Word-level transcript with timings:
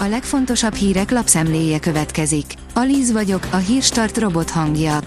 A 0.00 0.06
legfontosabb 0.06 0.74
hírek 0.74 1.10
lapszemléje 1.10 1.78
következik. 1.78 2.54
Alíz 2.74 3.12
vagyok, 3.12 3.46
a 3.50 3.56
hírstart 3.56 4.18
robot 4.18 4.50
hangja. 4.50 4.98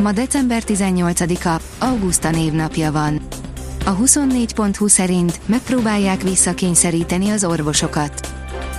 Ma 0.00 0.12
december 0.12 0.62
18-a, 0.66 1.60
Augusta 1.84 2.30
névnapja 2.30 2.92
van. 2.92 3.20
A 3.84 3.96
24.20 3.96 4.88
szerint 4.88 5.40
megpróbálják 5.46 6.22
visszakényszeríteni 6.22 7.30
az 7.30 7.44
orvosokat. 7.44 8.34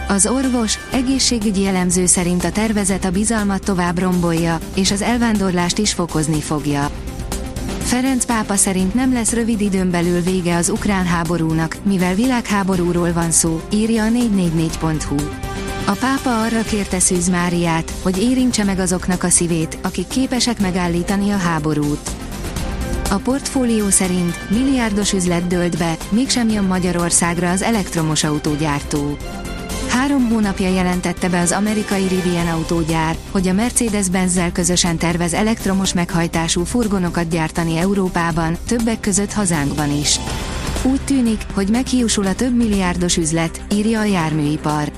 Az 0.08 0.28
orvos, 0.28 0.80
egészségügyi 0.92 1.66
elemző 1.66 2.06
szerint 2.06 2.44
a 2.44 2.52
tervezet 2.52 3.06
a 3.06 3.12
bizalmat 3.12 3.64
tovább 3.64 4.00
rombolja, 4.00 4.60
és 4.76 4.92
az 4.92 5.02
elvándorlást 5.02 5.78
is 5.78 5.94
fokozni 5.94 6.42
fogja. 6.42 6.90
Ferenc 7.88 8.26
pápa 8.26 8.56
szerint 8.56 8.94
nem 8.94 9.14
lesz 9.14 9.34
rövid 9.34 9.62
időn 9.62 9.92
belül 9.92 10.22
vége 10.22 10.56
az 10.56 10.70
ukrán 10.70 11.06
háborúnak, 11.06 11.78
mivel 11.84 12.16
világháborúról 12.16 13.14
van 13.14 13.32
szó, 13.32 13.62
írja 13.74 14.04
a 14.04 14.08
444.hu. 14.08 15.16
A 15.86 15.92
pápa 16.00 16.42
arra 16.42 16.62
kérte 16.62 17.00
Szűz 17.00 17.30
Máriát, 17.30 17.94
hogy 18.02 18.22
érintse 18.22 18.64
meg 18.64 18.80
azoknak 18.80 19.24
a 19.24 19.30
szívét, 19.30 19.78
akik 19.82 20.08
képesek 20.08 20.60
megállítani 20.60 21.30
a 21.32 21.38
háborút. 21.38 22.10
A 23.10 23.16
portfólió 23.16 23.90
szerint 23.90 24.50
milliárdos 24.50 25.14
üzlet 25.14 25.48
dőlt 25.48 25.78
be, 25.78 25.98
mégsem 26.10 26.50
jön 26.50 26.64
Magyarországra 26.64 27.50
az 27.52 27.62
elektromos 27.62 28.24
autógyártó. 28.24 29.18
Három 29.90 30.30
hónapja 30.30 30.70
jelentette 30.70 31.30
be 31.30 31.40
az 31.40 31.52
amerikai 31.52 32.08
Rivian 32.08 32.48
autógyár, 32.48 33.16
hogy 33.32 33.48
a 33.48 33.54
Mercedes-Benz-zel 33.54 34.52
közösen 34.52 34.98
tervez 34.98 35.34
elektromos 35.34 35.94
meghajtású 35.94 36.64
furgonokat 36.64 37.30
gyártani 37.30 37.78
Európában, 37.78 38.58
többek 38.68 39.00
között 39.00 39.34
hazánkban 39.34 39.98
is. 39.98 40.20
Úgy 40.84 41.02
tűnik, 41.02 41.42
hogy 41.54 41.70
meghiúsul 41.70 42.26
a 42.26 42.36
több 42.36 42.56
milliárdos 42.56 43.18
üzlet, 43.18 43.62
írja 43.74 44.00
a 44.00 44.04
járműipar. 44.04 44.92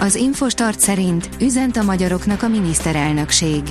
Az 0.00 0.14
Infostart 0.14 0.80
szerint 0.80 1.28
üzent 1.40 1.76
a 1.76 1.82
magyaroknak 1.82 2.42
a 2.42 2.48
miniszterelnökség. 2.48 3.62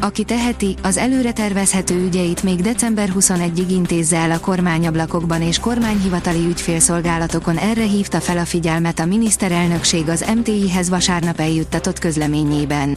Aki 0.00 0.24
teheti, 0.24 0.74
az 0.82 0.96
előre 0.96 1.32
tervezhető 1.32 2.04
ügyeit 2.04 2.42
még 2.42 2.60
december 2.60 3.12
21-ig 3.18 3.66
intézze 3.68 4.16
el 4.16 4.30
a 4.30 4.40
kormányablakokban 4.40 5.42
és 5.42 5.58
kormányhivatali 5.58 6.46
ügyfélszolgálatokon 6.46 7.56
erre 7.56 7.82
hívta 7.82 8.20
fel 8.20 8.38
a 8.38 8.44
figyelmet 8.44 8.98
a 8.98 9.04
miniszterelnökség 9.04 10.08
az 10.08 10.24
MTI-hez 10.36 10.88
vasárnap 10.88 11.40
eljuttatott 11.40 11.98
közleményében. 11.98 12.96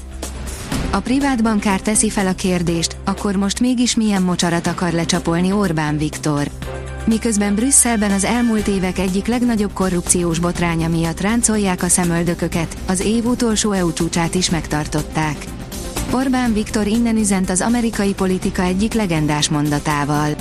A 0.91 0.99
privát 0.99 1.43
bankár 1.43 1.81
teszi 1.81 2.09
fel 2.09 2.27
a 2.27 2.33
kérdést, 2.33 2.97
akkor 3.05 3.35
most 3.35 3.59
mégis 3.59 3.95
milyen 3.95 4.21
mocsarat 4.21 4.67
akar 4.67 4.91
lecsapolni 4.91 5.51
Orbán 5.51 5.97
Viktor. 5.97 6.49
Miközben 7.05 7.55
Brüsszelben 7.55 8.11
az 8.11 8.23
elmúlt 8.23 8.67
évek 8.67 8.97
egyik 8.97 9.27
legnagyobb 9.27 9.73
korrupciós 9.73 10.39
botránya 10.39 10.87
miatt 10.87 11.21
ráncolják 11.21 11.83
a 11.83 11.87
szemöldököket, 11.87 12.77
az 12.87 12.99
év 12.99 13.25
utolsó 13.25 13.71
EU 13.71 13.93
csúcsát 13.93 14.35
is 14.35 14.49
megtartották. 14.49 15.45
Orbán 16.13 16.53
Viktor 16.53 16.87
innen 16.87 17.17
üzent 17.17 17.49
az 17.49 17.61
amerikai 17.61 18.13
politika 18.13 18.61
egyik 18.61 18.93
legendás 18.93 19.49
mondatával. 19.49 20.35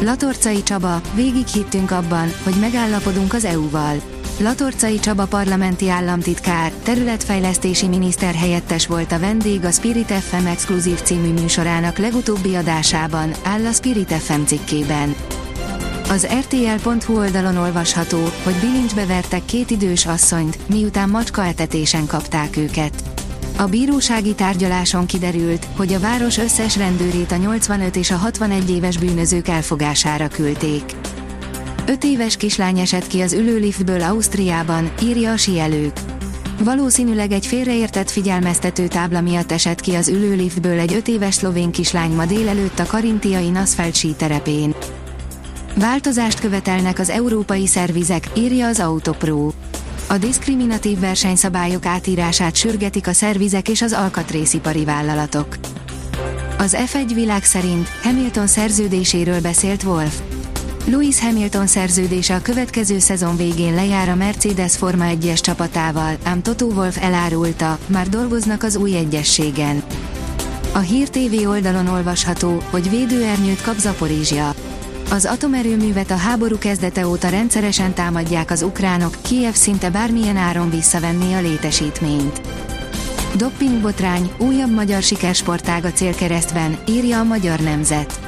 Latorcai 0.00 0.62
Csaba, 0.62 1.00
végig 1.14 1.46
hittünk 1.46 1.90
abban, 1.90 2.28
hogy 2.44 2.54
megállapodunk 2.60 3.34
az 3.34 3.44
EU-val. 3.44 4.00
Latorcai 4.38 4.98
Csaba 4.98 5.26
parlamenti 5.26 5.88
államtitkár, 5.88 6.72
területfejlesztési 6.82 7.88
miniszter 7.88 8.34
helyettes 8.34 8.86
volt 8.86 9.12
a 9.12 9.18
vendég 9.18 9.64
a 9.64 9.70
Spirit 9.70 10.12
FM 10.12 10.46
exkluzív 10.46 11.02
című 11.02 11.32
műsorának 11.32 11.98
legutóbbi 11.98 12.54
adásában, 12.54 13.30
áll 13.42 13.66
a 13.66 13.72
Spirit 13.72 14.12
FM 14.12 14.42
cikkében. 14.44 15.14
Az 16.08 16.26
RTL.hu 16.26 17.18
oldalon 17.18 17.56
olvasható, 17.56 18.18
hogy 18.42 18.54
bilincsbe 18.60 19.06
vertek 19.06 19.44
két 19.44 19.70
idős 19.70 20.06
asszonyt, 20.06 20.58
miután 20.68 21.08
macska 21.08 21.44
etetésen 21.44 22.06
kapták 22.06 22.56
őket. 22.56 23.19
A 23.60 23.66
bírósági 23.66 24.34
tárgyaláson 24.34 25.06
kiderült, 25.06 25.66
hogy 25.76 25.92
a 25.92 26.00
város 26.00 26.38
összes 26.38 26.76
rendőrét 26.76 27.32
a 27.32 27.36
85 27.36 27.96
és 27.96 28.10
a 28.10 28.16
61 28.16 28.70
éves 28.70 28.98
bűnözők 28.98 29.48
elfogására 29.48 30.28
küldték. 30.28 30.82
5 31.86 32.04
éves 32.04 32.36
kislány 32.36 32.78
esett 32.78 33.06
ki 33.06 33.20
az 33.20 33.32
ülőliftből 33.32 34.02
Ausztriában, 34.02 34.90
írja 35.02 35.32
a 35.32 35.36
sielők. 35.36 35.92
Valószínűleg 36.64 37.32
egy 37.32 37.46
félreértett 37.46 38.10
figyelmeztető 38.10 38.88
tábla 38.88 39.20
miatt 39.20 39.52
esett 39.52 39.80
ki 39.80 39.94
az 39.94 40.08
ülőliftből 40.08 40.78
egy 40.78 40.94
5 40.94 41.08
éves 41.08 41.34
szlovén 41.34 41.70
kislány 41.70 42.10
ma 42.10 42.24
délelőtt 42.26 42.78
a 42.78 42.86
karintiai 42.86 43.48
Nasfeld 43.48 43.94
síterepén. 43.94 44.74
Változást 45.74 46.40
követelnek 46.40 46.98
az 46.98 47.10
európai 47.10 47.66
szervizek, 47.66 48.28
írja 48.36 48.66
az 48.66 48.80
Autopro. 48.80 49.50
A 50.10 50.18
diszkriminatív 50.18 50.98
versenyszabályok 50.98 51.86
átírását 51.86 52.54
sürgetik 52.54 53.06
a 53.06 53.12
szervizek 53.12 53.68
és 53.68 53.82
az 53.82 53.92
alkatrészipari 53.92 54.84
vállalatok. 54.84 55.56
Az 56.58 56.76
F1 56.78 57.10
világ 57.14 57.44
szerint 57.44 57.88
Hamilton 58.02 58.46
szerződéséről 58.46 59.40
beszélt 59.40 59.82
Wolf. 59.82 60.20
Lewis 60.84 61.20
Hamilton 61.20 61.66
szerződése 61.66 62.34
a 62.34 62.42
következő 62.42 62.98
szezon 62.98 63.36
végén 63.36 63.74
lejár 63.74 64.08
a 64.08 64.14
Mercedes 64.14 64.76
Forma 64.76 65.04
1-es 65.08 65.40
csapatával, 65.40 66.16
ám 66.22 66.42
Toto 66.42 66.66
Wolf 66.66 67.02
elárulta, 67.02 67.78
már 67.86 68.08
dolgoznak 68.08 68.62
az 68.62 68.76
új 68.76 68.96
egyességen. 68.96 69.82
A 70.72 70.78
Hír 70.78 71.08
TV 71.08 71.48
oldalon 71.48 71.86
olvasható, 71.86 72.62
hogy 72.70 72.90
védőernyőt 72.90 73.62
kap 73.62 73.78
Zaporizsia. 73.78 74.54
Az 75.10 75.24
atomerőművet 75.24 76.10
a 76.10 76.16
háború 76.16 76.58
kezdete 76.58 77.06
óta 77.06 77.28
rendszeresen 77.28 77.94
támadják 77.94 78.50
az 78.50 78.62
ukránok, 78.62 79.16
Kiev 79.22 79.52
szinte 79.52 79.90
bármilyen 79.90 80.36
áron 80.36 80.70
visszavenni 80.70 81.34
a 81.34 81.40
létesítményt. 81.40 82.40
Doppingbotrány, 83.36 84.30
újabb 84.38 84.74
magyar 84.74 85.02
sikersportág 85.02 85.84
a 85.84 85.92
célkeresztben, 85.92 86.78
írja 86.88 87.18
a 87.18 87.24
Magyar 87.24 87.60
Nemzet. 87.60 88.20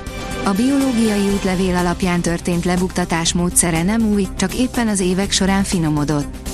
A 0.45 0.51
biológiai 0.51 1.29
útlevél 1.35 1.77
alapján 1.77 2.21
történt 2.21 2.65
lebuktatás 2.65 3.33
módszere 3.33 3.83
nem 3.83 4.03
új, 4.13 4.29
csak 4.37 4.55
éppen 4.55 4.89
az 4.89 5.01
évek 5.01 5.31
során 5.31 5.65
finomodott. 5.65 6.49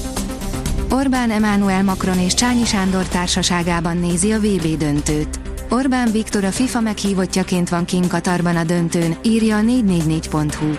Orbán 0.90 1.30
Emmanuel 1.30 1.82
Macron 1.82 2.18
és 2.18 2.34
Csányi 2.34 2.64
Sándor 2.64 3.04
társaságában 3.04 3.96
nézi 3.96 4.32
a 4.32 4.38
VB 4.38 4.76
döntőt. 4.78 5.47
Orbán 5.70 6.12
Viktor 6.12 6.44
a 6.44 6.50
FIFA 6.50 6.80
meghívottjaként 6.80 7.68
van 7.68 7.84
kint 7.84 8.08
Katarban 8.08 8.56
a 8.56 8.64
döntőn, 8.64 9.16
írja 9.22 9.56
a 9.56 9.60
444.hu. 9.60 10.72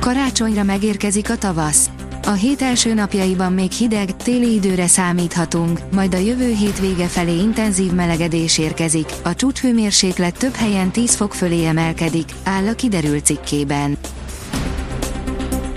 Karácsonyra 0.00 0.62
megérkezik 0.62 1.30
a 1.30 1.36
tavasz. 1.36 1.90
A 2.24 2.30
hét 2.30 2.62
első 2.62 2.94
napjaiban 2.94 3.52
még 3.52 3.70
hideg, 3.70 4.16
téli 4.16 4.54
időre 4.54 4.86
számíthatunk, 4.86 5.80
majd 5.92 6.14
a 6.14 6.18
jövő 6.18 6.54
hét 6.54 6.80
vége 6.80 7.06
felé 7.06 7.38
intenzív 7.38 7.92
melegedés 7.92 8.58
érkezik, 8.58 9.12
a 9.22 9.34
csúcshőmérséklet 9.34 10.38
több 10.38 10.54
helyen 10.54 10.90
10 10.90 11.14
fok 11.14 11.34
fölé 11.34 11.64
emelkedik, 11.64 12.28
áll 12.44 12.66
a 12.66 12.74
kiderült 12.74 13.24
cikkében. 13.24 13.96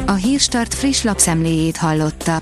A 0.06 0.14
Hírstart 0.14 0.74
friss 0.74 1.04
lapszemléjét 1.04 1.78
hallotta. 1.78 2.42